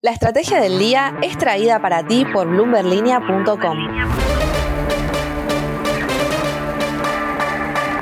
La 0.00 0.12
estrategia 0.12 0.60
del 0.60 0.78
día 0.78 1.18
es 1.24 1.36
traída 1.36 1.82
para 1.82 2.06
ti 2.06 2.24
por 2.32 2.46
bloomberlinia.com. 2.46 3.78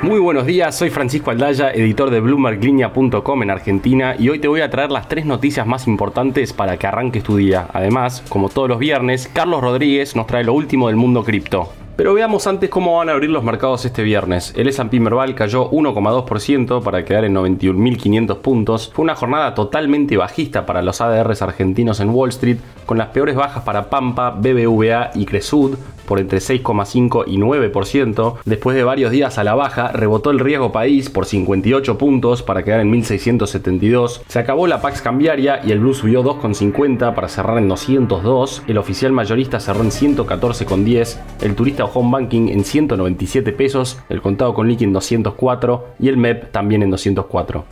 Muy 0.03 0.19
buenos 0.19 0.45
días, 0.45 0.75
soy 0.75 0.91
Francisco 0.91 1.31
Aldaya, 1.31 1.71
editor 1.71 2.11
de 2.11 2.19
BloombergLinea.com 2.19 3.41
en 3.41 3.49
Argentina 3.49 4.15
y 4.15 4.29
hoy 4.29 4.37
te 4.37 4.47
voy 4.47 4.61
a 4.61 4.69
traer 4.69 4.91
las 4.91 5.07
tres 5.07 5.25
noticias 5.25 5.65
más 5.65 5.87
importantes 5.87 6.53
para 6.53 6.77
que 6.77 6.85
arranques 6.85 7.23
tu 7.23 7.35
día. 7.35 7.67
Además, 7.73 8.23
como 8.29 8.49
todos 8.49 8.69
los 8.69 8.77
viernes, 8.77 9.27
Carlos 9.33 9.61
Rodríguez 9.61 10.15
nos 10.15 10.27
trae 10.27 10.43
lo 10.43 10.53
último 10.53 10.89
del 10.89 10.97
mundo 10.97 11.23
cripto. 11.23 11.73
Pero 11.97 12.13
veamos 12.13 12.45
antes 12.45 12.69
cómo 12.69 12.95
van 12.95 13.09
a 13.09 13.13
abrir 13.13 13.31
los 13.31 13.43
mercados 13.43 13.83
este 13.83 14.03
viernes. 14.03 14.53
El 14.55 14.67
S&P 14.67 14.99
Merval 14.99 15.33
cayó 15.33 15.71
1,2% 15.71 16.83
para 16.83 17.03
quedar 17.03 17.25
en 17.25 17.33
91.500 17.33 18.37
puntos. 18.37 18.91
Fue 18.93 19.01
una 19.01 19.15
jornada 19.15 19.55
totalmente 19.55 20.15
bajista 20.15 20.67
para 20.67 20.83
los 20.83 21.01
ADRs 21.01 21.41
argentinos 21.41 21.99
en 21.99 22.11
Wall 22.11 22.29
Street, 22.29 22.57
con 22.85 22.99
las 22.99 23.07
peores 23.07 23.35
bajas 23.35 23.63
para 23.63 23.89
Pampa, 23.89 24.29
BBVA 24.29 25.09
y 25.15 25.25
Cresud, 25.25 25.75
por 26.07 26.19
entre 26.19 26.39
6,5 26.39 27.25
y 27.27 27.37
9%. 27.37 28.37
Después 28.45 28.75
de 28.75 28.83
varios 28.83 29.11
días 29.11 29.37
a 29.37 29.43
la 29.43 29.53
baja, 29.53 29.91
rebotó 29.91 30.31
el 30.31 30.39
riesgo 30.39 30.71
país 30.71 31.11
por 31.11 31.27
58 31.27 31.97
puntos 31.99 32.41
para 32.41 32.63
quedar 32.63 32.79
en 32.79 32.89
1672. 32.89 34.23
Se 34.27 34.39
acabó 34.39 34.65
la 34.65 34.81
Pax 34.81 35.03
cambiaria 35.03 35.61
y 35.63 35.71
el 35.71 35.79
Blue 35.79 35.93
subió 35.93 36.23
2,50 36.23 37.13
para 37.13 37.27
cerrar 37.27 37.59
en 37.59 37.67
202. 37.67 38.63
El 38.67 38.77
oficial 38.77 39.11
mayorista 39.11 39.59
cerró 39.59 39.81
en 39.81 39.91
114,10. 39.91 41.19
El 41.41 41.55
turista 41.55 41.85
home 41.85 42.11
banking 42.11 42.47
en 42.47 42.63
197 42.63 43.51
pesos. 43.51 43.99
El 44.09 44.21
contado 44.21 44.53
con 44.53 44.67
liqui 44.67 44.85
en 44.85 44.93
204 44.93 45.87
y 45.99 46.07
el 46.07 46.17
MEP 46.17 46.51
también 46.51 46.81
en 46.81 46.89
204. 46.89 47.65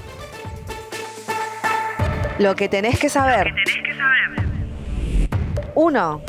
Lo 2.38 2.54
que 2.56 2.68
tenés 2.68 3.00
que 3.00 3.08
saber. 3.08 3.54
1. 5.76 6.22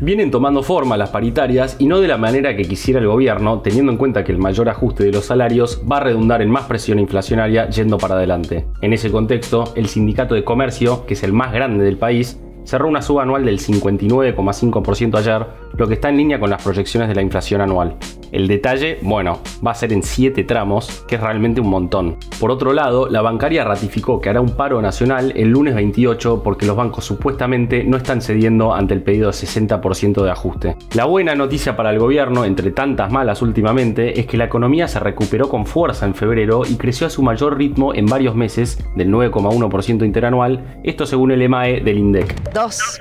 Vienen 0.00 0.30
tomando 0.30 0.62
forma 0.62 0.96
las 0.96 1.10
paritarias 1.10 1.76
y 1.78 1.86
no 1.86 2.00
de 2.00 2.08
la 2.08 2.16
manera 2.16 2.56
que 2.56 2.64
quisiera 2.64 3.00
el 3.00 3.06
gobierno, 3.06 3.60
teniendo 3.60 3.92
en 3.92 3.98
cuenta 3.98 4.24
que 4.24 4.32
el 4.32 4.38
mayor 4.38 4.68
ajuste 4.68 5.04
de 5.04 5.12
los 5.12 5.26
salarios 5.26 5.82
va 5.90 5.98
a 5.98 6.00
redundar 6.00 6.42
en 6.42 6.50
más 6.50 6.64
presión 6.64 6.98
inflacionaria 6.98 7.68
yendo 7.68 7.98
para 7.98 8.14
adelante. 8.14 8.66
En 8.80 8.92
ese 8.92 9.10
contexto, 9.10 9.72
el 9.76 9.88
Sindicato 9.88 10.34
de 10.34 10.44
Comercio, 10.44 11.04
que 11.06 11.14
es 11.14 11.22
el 11.22 11.32
más 11.32 11.52
grande 11.52 11.84
del 11.84 11.98
país, 11.98 12.38
cerró 12.64 12.88
una 12.88 13.02
suba 13.02 13.22
anual 13.22 13.44
del 13.44 13.58
59,5% 13.58 15.18
ayer, 15.18 15.46
lo 15.76 15.86
que 15.86 15.94
está 15.94 16.08
en 16.08 16.16
línea 16.16 16.40
con 16.40 16.50
las 16.50 16.62
proyecciones 16.62 17.08
de 17.08 17.14
la 17.14 17.22
inflación 17.22 17.60
anual. 17.60 17.96
El 18.34 18.48
detalle, 18.48 18.98
bueno, 19.00 19.38
va 19.64 19.70
a 19.70 19.74
ser 19.76 19.92
en 19.92 20.02
7 20.02 20.42
tramos, 20.42 21.04
que 21.06 21.14
es 21.14 21.20
realmente 21.20 21.60
un 21.60 21.68
montón. 21.68 22.16
Por 22.40 22.50
otro 22.50 22.72
lado, 22.72 23.08
la 23.08 23.22
bancaria 23.22 23.62
ratificó 23.62 24.20
que 24.20 24.28
hará 24.28 24.40
un 24.40 24.56
paro 24.56 24.82
nacional 24.82 25.32
el 25.36 25.50
lunes 25.50 25.76
28 25.76 26.42
porque 26.42 26.66
los 26.66 26.74
bancos 26.74 27.04
supuestamente 27.04 27.84
no 27.84 27.96
están 27.96 28.20
cediendo 28.20 28.74
ante 28.74 28.92
el 28.92 29.02
pedido 29.02 29.28
de 29.28 29.34
60% 29.34 30.24
de 30.24 30.30
ajuste. 30.32 30.76
La 30.94 31.04
buena 31.04 31.36
noticia 31.36 31.76
para 31.76 31.90
el 31.90 32.00
gobierno, 32.00 32.44
entre 32.44 32.72
tantas 32.72 33.12
malas 33.12 33.40
últimamente, 33.40 34.18
es 34.18 34.26
que 34.26 34.36
la 34.36 34.46
economía 34.46 34.88
se 34.88 34.98
recuperó 34.98 35.48
con 35.48 35.64
fuerza 35.64 36.04
en 36.04 36.16
febrero 36.16 36.62
y 36.68 36.74
creció 36.74 37.06
a 37.06 37.10
su 37.10 37.22
mayor 37.22 37.56
ritmo 37.56 37.94
en 37.94 38.06
varios 38.06 38.34
meses, 38.34 38.84
del 38.96 39.12
9,1% 39.12 40.04
interanual, 40.04 40.80
esto 40.82 41.06
según 41.06 41.30
el 41.30 41.40
EMAE 41.40 41.82
del 41.82 41.98
INDEC. 41.98 42.52
2. 42.52 43.00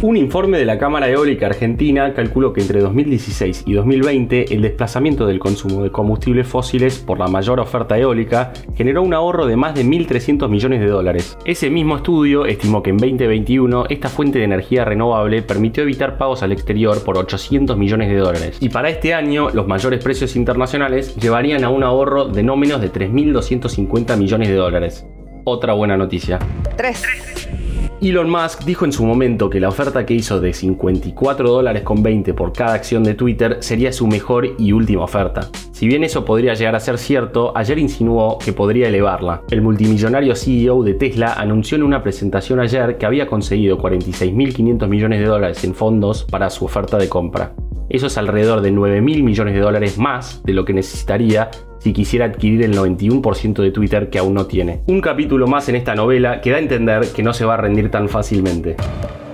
Un 0.00 0.16
informe 0.16 0.58
de 0.58 0.64
la 0.64 0.78
Cámara 0.78 1.08
Eólica 1.08 1.46
Argentina 1.46 2.14
calculó 2.14 2.52
que 2.52 2.60
entre 2.60 2.80
2016 2.80 3.64
y 3.66 3.72
2020 3.72 4.54
el 4.54 4.62
desplazamiento 4.62 5.26
del 5.26 5.40
consumo 5.40 5.82
de 5.82 5.90
combustibles 5.90 6.46
fósiles 6.46 7.00
por 7.00 7.18
la 7.18 7.26
mayor 7.26 7.58
oferta 7.58 7.98
eólica 7.98 8.52
generó 8.76 9.02
un 9.02 9.12
ahorro 9.12 9.46
de 9.46 9.56
más 9.56 9.74
de 9.74 9.84
1.300 9.84 10.48
millones 10.48 10.78
de 10.78 10.86
dólares. 10.86 11.36
Ese 11.44 11.68
mismo 11.68 11.96
estudio 11.96 12.46
estimó 12.46 12.80
que 12.80 12.90
en 12.90 12.96
2021 12.96 13.86
esta 13.88 14.08
fuente 14.08 14.38
de 14.38 14.44
energía 14.44 14.84
renovable 14.84 15.42
permitió 15.42 15.82
evitar 15.82 16.16
pagos 16.16 16.44
al 16.44 16.52
exterior 16.52 17.02
por 17.02 17.18
800 17.18 17.76
millones 17.76 18.08
de 18.08 18.18
dólares. 18.18 18.58
Y 18.60 18.68
para 18.68 18.90
este 18.90 19.14
año 19.14 19.50
los 19.50 19.66
mayores 19.66 20.00
precios 20.00 20.36
internacionales 20.36 21.16
llevarían 21.16 21.64
a 21.64 21.70
un 21.70 21.82
ahorro 21.82 22.26
de 22.26 22.44
no 22.44 22.56
menos 22.56 22.80
de 22.80 22.92
3.250 22.92 24.16
millones 24.16 24.48
de 24.48 24.54
dólares. 24.54 25.04
Otra 25.42 25.72
buena 25.72 25.96
noticia. 25.96 26.38
3. 26.76 27.57
Elon 28.00 28.30
Musk 28.30 28.62
dijo 28.64 28.84
en 28.84 28.92
su 28.92 29.04
momento 29.04 29.50
que 29.50 29.58
la 29.58 29.68
oferta 29.68 30.06
que 30.06 30.14
hizo 30.14 30.40
de 30.40 30.52
54 30.52 31.50
dólares 31.50 31.82
con 31.82 32.00
20 32.00 32.32
por 32.32 32.52
cada 32.52 32.74
acción 32.74 33.02
de 33.02 33.14
Twitter 33.14 33.56
sería 33.58 33.92
su 33.92 34.06
mejor 34.06 34.54
y 34.56 34.70
última 34.70 35.02
oferta. 35.02 35.48
Si 35.72 35.88
bien 35.88 36.04
eso 36.04 36.24
podría 36.24 36.54
llegar 36.54 36.76
a 36.76 36.80
ser 36.80 36.96
cierto, 36.96 37.52
ayer 37.56 37.76
insinuó 37.76 38.38
que 38.38 38.52
podría 38.52 38.86
elevarla. 38.86 39.42
El 39.50 39.62
multimillonario 39.62 40.36
CEO 40.36 40.84
de 40.84 40.94
Tesla 40.94 41.32
anunció 41.32 41.76
en 41.76 41.82
una 41.82 42.00
presentación 42.00 42.60
ayer 42.60 42.98
que 42.98 43.06
había 43.06 43.26
conseguido 43.26 43.78
46.500 43.78 44.86
millones 44.86 45.18
de 45.18 45.26
dólares 45.26 45.64
en 45.64 45.74
fondos 45.74 46.24
para 46.24 46.50
su 46.50 46.64
oferta 46.64 46.98
de 46.98 47.08
compra. 47.08 47.54
Eso 47.88 48.06
es 48.06 48.16
alrededor 48.16 48.60
de 48.60 48.70
9 48.70 49.00
mil 49.00 49.24
millones 49.24 49.54
de 49.54 49.60
dólares 49.60 49.98
más 49.98 50.42
de 50.44 50.52
lo 50.52 50.64
que 50.64 50.74
necesitaría 50.74 51.50
si 51.88 51.94
quisiera 51.94 52.26
adquirir 52.26 52.62
el 52.64 52.76
91% 52.76 53.62
de 53.62 53.70
Twitter 53.70 54.10
que 54.10 54.18
aún 54.18 54.34
no 54.34 54.44
tiene. 54.44 54.82
Un 54.88 55.00
capítulo 55.00 55.46
más 55.46 55.70
en 55.70 55.76
esta 55.76 55.94
novela 55.94 56.42
que 56.42 56.50
da 56.50 56.58
a 56.58 56.60
entender 56.60 57.08
que 57.14 57.22
no 57.22 57.32
se 57.32 57.46
va 57.46 57.54
a 57.54 57.56
rendir 57.56 57.90
tan 57.90 58.10
fácilmente. 58.10 58.76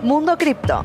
Mundo 0.05 0.37
Cripto. 0.39 0.85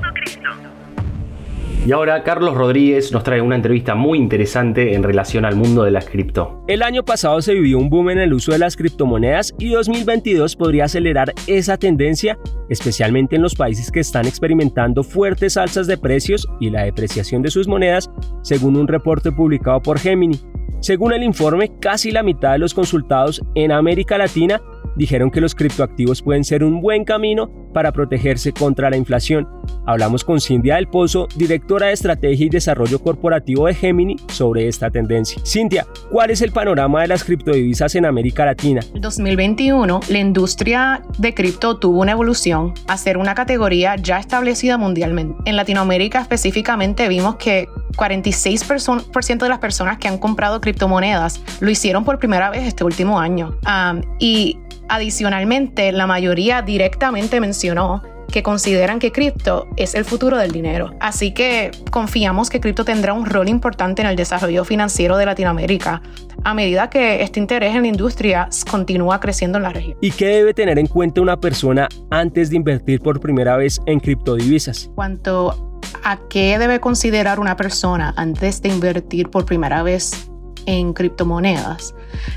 Y 1.85 1.91
ahora 1.91 2.23
Carlos 2.23 2.55
Rodríguez 2.55 3.11
nos 3.11 3.23
trae 3.23 3.39
una 3.39 3.55
entrevista 3.55 3.93
muy 3.93 4.17
interesante 4.17 4.95
en 4.95 5.03
relación 5.03 5.45
al 5.45 5.55
mundo 5.55 5.83
de 5.83 5.91
las 5.91 6.09
cripto. 6.09 6.63
El 6.67 6.81
año 6.81 7.03
pasado 7.03 7.39
se 7.41 7.53
vivió 7.53 7.77
un 7.77 7.89
boom 7.89 8.09
en 8.09 8.17
el 8.17 8.33
uso 8.33 8.51
de 8.51 8.57
las 8.57 8.75
criptomonedas 8.75 9.53
y 9.59 9.69
2022 9.69 10.55
podría 10.55 10.85
acelerar 10.85 11.33
esa 11.45 11.77
tendencia, 11.77 12.37
especialmente 12.67 13.35
en 13.35 13.43
los 13.43 13.53
países 13.53 13.91
que 13.91 13.99
están 13.99 14.25
experimentando 14.25 15.03
fuertes 15.03 15.55
alzas 15.55 15.85
de 15.85 15.97
precios 15.97 16.47
y 16.59 16.71
la 16.71 16.83
depreciación 16.83 17.43
de 17.43 17.51
sus 17.51 17.67
monedas, 17.67 18.09
según 18.41 18.75
un 18.75 18.87
reporte 18.87 19.31
publicado 19.31 19.81
por 19.81 19.99
Gemini. 19.99 20.39
Según 20.81 21.13
el 21.13 21.23
informe, 21.23 21.71
casi 21.79 22.11
la 22.11 22.23
mitad 22.23 22.53
de 22.53 22.59
los 22.59 22.73
consultados 22.73 23.41
en 23.55 23.71
América 23.71 24.17
Latina 24.17 24.61
dijeron 24.99 25.31
que 25.31 25.39
los 25.39 25.55
criptoactivos 25.55 26.21
pueden 26.21 26.43
ser 26.43 26.61
un 26.63 26.81
buen 26.81 27.05
camino 27.05 27.49
para 27.73 27.93
protegerse 27.93 28.51
contra 28.51 28.89
la 28.89 28.97
inflación. 28.97 29.47
Hablamos 29.85 30.25
con 30.25 30.41
Cintia 30.41 30.75
del 30.75 30.87
Pozo, 30.87 31.27
directora 31.35 31.87
de 31.87 31.93
Estrategia 31.93 32.45
y 32.45 32.49
Desarrollo 32.49 32.99
Corporativo 32.99 33.67
de 33.67 33.73
Gemini, 33.73 34.17
sobre 34.27 34.67
esta 34.67 34.91
tendencia. 34.91 35.41
Cintia, 35.45 35.87
¿cuál 36.11 36.31
es 36.31 36.41
el 36.41 36.51
panorama 36.51 37.01
de 37.01 37.07
las 37.07 37.23
criptodivisas 37.23 37.95
en 37.95 38.05
América 38.05 38.43
Latina? 38.45 38.81
En 38.93 38.99
2021, 39.01 40.01
la 40.09 40.19
industria 40.19 41.01
de 41.17 41.33
cripto 41.33 41.77
tuvo 41.77 42.01
una 42.01 42.11
evolución 42.11 42.73
a 42.87 42.97
ser 42.97 43.17
una 43.17 43.33
categoría 43.35 43.95
ya 43.95 44.19
establecida 44.19 44.77
mundialmente. 44.77 45.35
En 45.45 45.55
Latinoamérica 45.55 46.19
específicamente 46.21 47.07
vimos 47.07 47.37
que 47.37 47.69
46% 47.95 49.39
de 49.39 49.49
las 49.49 49.59
personas 49.59 49.97
que 49.97 50.09
han 50.09 50.17
comprado 50.17 50.59
criptomonedas 50.59 51.41
lo 51.61 51.69
hicieron 51.69 52.03
por 52.03 52.19
primera 52.19 52.49
vez 52.49 52.63
este 52.63 52.83
último 52.83 53.19
año. 53.19 53.57
y 54.19 54.57
adicionalmente, 54.89 55.91
la 55.91 56.07
mayoría 56.07 56.61
directamente 56.61 57.39
mencionó 57.39 58.01
que 58.29 58.43
consideran 58.43 58.99
que 58.99 59.11
cripto 59.11 59.67
es 59.75 59.95
el 59.95 60.05
futuro 60.05 60.37
del 60.37 60.51
dinero. 60.51 60.91
Así 60.99 61.33
que 61.33 61.71
confiamos 61.91 62.49
que 62.49 62.59
cripto 62.59 62.85
tendrá 62.85 63.13
un 63.13 63.25
rol 63.25 63.49
importante 63.49 64.01
en 64.01 64.07
el 64.07 64.15
desarrollo 64.15 64.63
financiero 64.65 65.17
de 65.17 65.25
Latinoamérica 65.25 66.01
a 66.43 66.53
medida 66.53 66.89
que 66.89 67.21
este 67.21 67.39
interés 67.39 67.75
en 67.75 67.81
la 67.81 67.87
industria 67.87 68.49
continúa 68.69 69.19
creciendo 69.19 69.57
en 69.57 69.63
la 69.63 69.69
región. 69.69 69.97
¿Y 70.01 70.11
qué 70.11 70.27
debe 70.27 70.53
tener 70.53 70.79
en 70.79 70.87
cuenta 70.87 71.21
una 71.21 71.39
persona 71.39 71.89
antes 72.09 72.49
de 72.49 72.55
invertir 72.55 73.01
por 73.01 73.19
primera 73.19 73.57
vez 73.57 73.81
en 73.85 73.99
criptodivisas? 73.99 74.89
Cuanto 74.95 75.79
a 76.03 76.17
qué 76.29 76.57
debe 76.57 76.79
considerar 76.79 77.39
una 77.39 77.55
persona 77.55 78.13
antes 78.15 78.61
de 78.61 78.69
invertir 78.69 79.29
por 79.29 79.45
primera 79.45 79.83
vez 79.83 80.29
en 80.65 80.93
criptomonedas, 80.93 81.95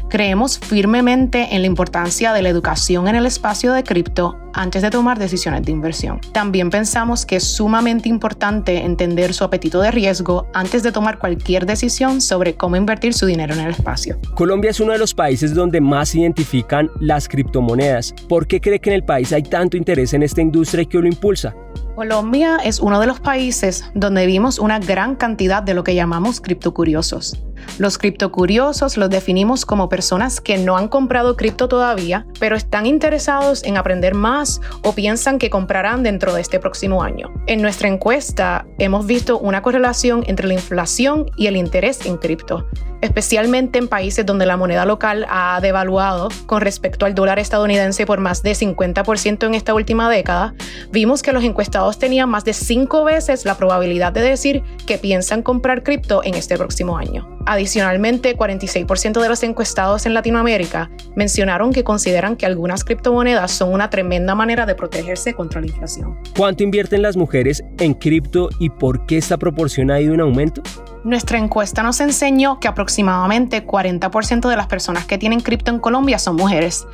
creemos 0.08 0.58
firmemente 0.58 1.54
en 1.54 1.62
la 1.62 1.66
importancia 1.66 2.32
de 2.32 2.42
la 2.42 2.48
educación 2.48 3.08
en 3.08 3.16
el 3.16 3.26
espacio 3.26 3.72
de 3.72 3.82
cripto 3.82 4.36
antes 4.54 4.82
de 4.82 4.90
tomar 4.90 5.18
decisiones 5.18 5.62
de 5.62 5.72
inversión. 5.72 6.20
También 6.32 6.70
pensamos 6.70 7.24
que 7.24 7.36
es 7.36 7.44
sumamente 7.44 8.08
importante 8.08 8.84
entender 8.84 9.32
su 9.32 9.44
apetito 9.44 9.80
de 9.80 9.90
riesgo 9.90 10.46
antes 10.52 10.82
de 10.82 10.92
tomar 10.92 11.18
cualquier 11.18 11.66
decisión 11.66 12.20
sobre 12.20 12.54
cómo 12.54 12.76
invertir 12.76 13.14
su 13.14 13.26
dinero 13.26 13.54
en 13.54 13.60
el 13.60 13.70
espacio. 13.70 14.18
Colombia 14.34 14.70
es 14.70 14.80
uno 14.80 14.92
de 14.92 14.98
los 14.98 15.14
países 15.14 15.54
donde 15.54 15.80
más 15.80 16.14
identifican 16.14 16.90
las 17.00 17.28
criptomonedas. 17.28 18.14
¿Por 18.28 18.46
qué 18.46 18.60
cree 18.60 18.80
que 18.80 18.90
en 18.90 18.96
el 18.96 19.04
país 19.04 19.32
hay 19.32 19.42
tanto 19.42 19.76
interés 19.76 20.12
en 20.12 20.22
esta 20.22 20.42
industria 20.42 20.82
y 20.82 20.86
qué 20.86 20.98
lo 20.98 21.06
impulsa? 21.06 21.54
Colombia 21.94 22.58
es 22.64 22.80
uno 22.80 23.00
de 23.00 23.06
los 23.06 23.20
países 23.20 23.84
donde 23.94 24.26
vimos 24.26 24.58
una 24.58 24.78
gran 24.78 25.14
cantidad 25.14 25.62
de 25.62 25.74
lo 25.74 25.84
que 25.84 25.94
llamamos 25.94 26.40
criptocuriosos. 26.40 27.42
Los 27.78 27.98
criptocuriosos 27.98 28.96
los 28.96 29.10
definimos 29.10 29.64
como 29.64 29.88
personas 29.88 30.40
que 30.40 30.58
no 30.58 30.76
han 30.76 30.88
comprado 30.88 31.36
cripto 31.36 31.68
todavía, 31.68 32.26
pero 32.38 32.56
están 32.56 32.86
interesados 32.86 33.64
en 33.64 33.76
aprender 33.76 34.14
más 34.14 34.60
o 34.82 34.94
piensan 34.94 35.38
que 35.38 35.50
comprarán 35.50 36.02
dentro 36.02 36.34
de 36.34 36.40
este 36.40 36.60
próximo 36.60 37.02
año. 37.02 37.32
En 37.46 37.62
nuestra 37.62 37.88
encuesta 37.88 38.66
hemos 38.78 39.06
visto 39.06 39.38
una 39.38 39.62
correlación 39.62 40.24
entre 40.26 40.46
la 40.46 40.54
inflación 40.54 41.30
y 41.36 41.46
el 41.46 41.56
interés 41.56 42.04
en 42.06 42.16
cripto 42.16 42.66
especialmente 43.02 43.78
en 43.78 43.88
países 43.88 44.24
donde 44.24 44.46
la 44.46 44.56
moneda 44.56 44.86
local 44.86 45.26
ha 45.28 45.60
devaluado 45.60 46.28
con 46.46 46.62
respecto 46.62 47.04
al 47.04 47.14
dólar 47.14 47.38
estadounidense 47.38 48.06
por 48.06 48.20
más 48.20 48.42
de 48.42 48.52
50% 48.52 49.46
en 49.46 49.54
esta 49.54 49.74
última 49.74 50.08
década, 50.08 50.54
vimos 50.90 51.22
que 51.22 51.32
los 51.32 51.44
encuestados 51.44 51.98
tenían 51.98 52.30
más 52.30 52.44
de 52.44 52.54
cinco 52.54 53.04
veces 53.04 53.44
la 53.44 53.56
probabilidad 53.56 54.12
de 54.12 54.22
decir 54.22 54.62
que 54.86 54.98
piensan 54.98 55.42
comprar 55.42 55.82
cripto 55.82 56.22
en 56.24 56.34
este 56.34 56.56
próximo 56.56 56.96
año. 56.96 57.28
Adicionalmente, 57.52 58.34
46% 58.34 59.20
de 59.20 59.28
los 59.28 59.42
encuestados 59.42 60.06
en 60.06 60.14
Latinoamérica 60.14 60.90
mencionaron 61.14 61.74
que 61.74 61.84
consideran 61.84 62.34
que 62.34 62.46
algunas 62.46 62.82
criptomonedas 62.82 63.50
son 63.50 63.74
una 63.74 63.90
tremenda 63.90 64.34
manera 64.34 64.64
de 64.64 64.74
protegerse 64.74 65.34
contra 65.34 65.60
la 65.60 65.66
inflación. 65.66 66.16
¿Cuánto 66.34 66.62
invierten 66.62 67.02
las 67.02 67.14
mujeres 67.14 67.62
en 67.78 67.92
cripto 67.92 68.48
y 68.58 68.70
por 68.70 69.04
qué 69.04 69.18
esta 69.18 69.36
proporción 69.36 69.90
ha 69.90 70.00
ido 70.00 70.14
en 70.14 70.22
aumento? 70.22 70.62
Nuestra 71.04 71.36
encuesta 71.36 71.82
nos 71.82 72.00
enseñó 72.00 72.58
que 72.58 72.68
aproximadamente 72.68 73.66
40% 73.66 74.48
de 74.48 74.56
las 74.56 74.68
personas 74.68 75.04
que 75.04 75.18
tienen 75.18 75.40
cripto 75.40 75.70
en 75.70 75.78
Colombia 75.78 76.18
son 76.18 76.36
mujeres. 76.36 76.86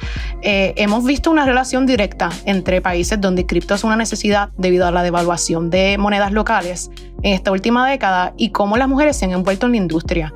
Eh, 0.43 0.73
hemos 0.77 1.05
visto 1.05 1.31
una 1.31 1.45
relación 1.45 1.87
directa 1.87 2.31
entre 2.47 2.81
países 2.81 3.21
donde 3.21 3.47
cripto 3.47 3.77
es 3.77 3.85
una 3.85 3.95
necesidad 3.95 4.49
debido 4.57 4.89
a 4.89 4.91
la 4.91 5.05
devaluación 5.05 5.71
de 5.71 5.99
monedas 5.99 6.33
locales 6.33 6.91
en 7.23 7.35
esta 7.35 7.53
última 7.53 7.89
década 7.89 8.33
y 8.37 8.51
cómo 8.51 8.77
las 8.77 8.89
mujeres 8.89 9.17
se 9.17 9.27
han 9.27 9.33
envuelto 9.33 9.67
en 9.67 9.73
la 9.73 9.79
industria. 9.79 10.35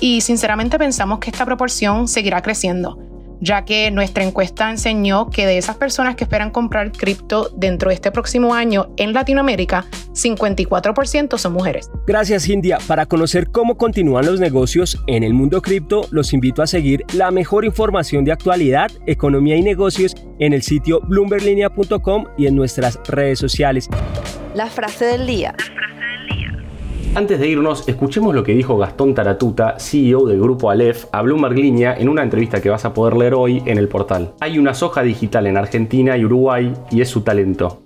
Y 0.00 0.20
sinceramente 0.20 0.78
pensamos 0.78 1.18
que 1.18 1.30
esta 1.30 1.44
proporción 1.44 2.08
seguirá 2.08 2.42
creciendo 2.42 3.08
ya 3.40 3.64
que 3.64 3.90
nuestra 3.90 4.24
encuesta 4.24 4.70
enseñó 4.70 5.30
que 5.30 5.46
de 5.46 5.58
esas 5.58 5.76
personas 5.76 6.16
que 6.16 6.24
esperan 6.24 6.50
comprar 6.50 6.92
cripto 6.92 7.50
dentro 7.56 7.90
de 7.90 7.94
este 7.94 8.10
próximo 8.10 8.54
año 8.54 8.92
en 8.96 9.12
Latinoamérica, 9.12 9.86
54% 10.12 11.38
son 11.38 11.52
mujeres. 11.52 11.90
Gracias 12.06 12.48
India. 12.48 12.78
Para 12.86 13.06
conocer 13.06 13.50
cómo 13.50 13.76
continúan 13.76 14.26
los 14.26 14.40
negocios 14.40 15.02
en 15.06 15.22
el 15.22 15.34
mundo 15.34 15.62
cripto, 15.62 16.02
los 16.10 16.32
invito 16.32 16.62
a 16.62 16.66
seguir 16.66 17.04
la 17.12 17.30
mejor 17.30 17.64
información 17.64 18.24
de 18.24 18.32
actualidad, 18.32 18.90
economía 19.06 19.56
y 19.56 19.62
negocios 19.62 20.14
en 20.38 20.52
el 20.52 20.62
sitio 20.62 21.00
bloomberlinia.com 21.02 22.26
y 22.36 22.46
en 22.46 22.56
nuestras 22.56 22.98
redes 23.06 23.38
sociales. 23.38 23.88
La 24.54 24.66
frase 24.66 25.04
del 25.04 25.26
día. 25.26 25.54
Antes 27.14 27.40
de 27.40 27.48
irnos, 27.48 27.88
escuchemos 27.88 28.34
lo 28.34 28.44
que 28.44 28.52
dijo 28.52 28.76
Gastón 28.76 29.14
Taratuta, 29.14 29.78
CEO 29.78 30.26
del 30.26 30.40
grupo 30.40 30.70
Aleph, 30.70 31.06
a 31.10 31.22
Bloomberg 31.22 31.56
Línea 31.56 31.96
en 31.96 32.08
una 32.08 32.22
entrevista 32.22 32.60
que 32.60 32.70
vas 32.70 32.84
a 32.84 32.94
poder 32.94 33.16
leer 33.16 33.34
hoy 33.34 33.62
en 33.66 33.78
el 33.78 33.88
portal. 33.88 34.34
Hay 34.40 34.58
una 34.58 34.74
soja 34.74 35.02
digital 35.02 35.46
en 35.46 35.56
Argentina 35.56 36.16
y 36.16 36.24
Uruguay 36.24 36.72
y 36.90 37.00
es 37.00 37.08
su 37.08 37.22
talento. 37.22 37.82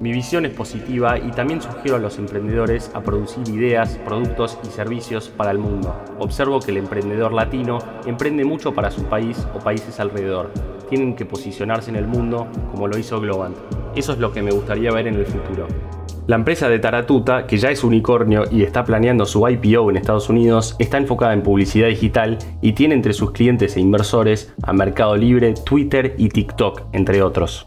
Mi 0.00 0.12
visión 0.12 0.46
es 0.46 0.52
positiva 0.52 1.18
y 1.18 1.30
también 1.30 1.62
sugiero 1.62 1.96
a 1.96 2.00
los 2.00 2.18
emprendedores 2.18 2.90
a 2.94 3.02
producir 3.02 3.48
ideas, 3.48 3.98
productos 4.04 4.58
y 4.64 4.68
servicios 4.68 5.28
para 5.28 5.50
el 5.50 5.58
mundo. 5.58 5.94
Observo 6.18 6.60
que 6.60 6.70
el 6.70 6.78
emprendedor 6.78 7.32
latino 7.32 7.78
emprende 8.06 8.44
mucho 8.44 8.74
para 8.74 8.90
su 8.90 9.04
país 9.04 9.46
o 9.54 9.58
países 9.58 10.00
alrededor. 10.00 10.50
Tienen 10.88 11.16
que 11.16 11.24
posicionarse 11.24 11.90
en 11.90 11.96
el 11.96 12.06
mundo 12.06 12.46
como 12.70 12.88
lo 12.88 12.98
hizo 12.98 13.20
Globant. 13.20 13.56
Eso 13.94 14.12
es 14.12 14.18
lo 14.18 14.32
que 14.32 14.42
me 14.42 14.50
gustaría 14.50 14.90
ver 14.90 15.06
en 15.06 15.14
el 15.16 15.26
futuro. 15.26 15.66
La 16.30 16.36
empresa 16.36 16.68
de 16.68 16.78
Taratuta, 16.78 17.44
que 17.48 17.56
ya 17.56 17.72
es 17.72 17.82
unicornio 17.82 18.44
y 18.52 18.62
está 18.62 18.84
planeando 18.84 19.26
su 19.26 19.48
IPO 19.48 19.90
en 19.90 19.96
Estados 19.96 20.28
Unidos, 20.28 20.76
está 20.78 20.96
enfocada 20.96 21.32
en 21.32 21.42
publicidad 21.42 21.88
digital 21.88 22.38
y 22.62 22.74
tiene 22.74 22.94
entre 22.94 23.14
sus 23.14 23.32
clientes 23.32 23.76
e 23.76 23.80
inversores 23.80 24.54
a 24.62 24.72
Mercado 24.72 25.16
Libre, 25.16 25.54
Twitter 25.54 26.14
y 26.18 26.28
TikTok, 26.28 26.82
entre 26.92 27.24
otros. 27.24 27.66